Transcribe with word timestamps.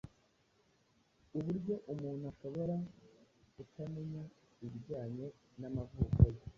uburyo 1.37 1.73
umuntu 1.93 2.23
ashobora 2.31 2.75
kutamenya 3.53 4.23
ibijyanye 4.65 5.25
n’amavuko 5.59 6.21
ye. 6.33 6.41